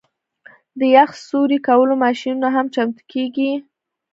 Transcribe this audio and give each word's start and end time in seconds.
د 0.79 0.81
یخ 0.95 1.09
سوري 1.27 1.59
کولو 1.67 1.93
ماشینونه 2.03 2.47
هم 2.55 2.65
چمتو 2.75 3.01
کیږي 3.11 3.51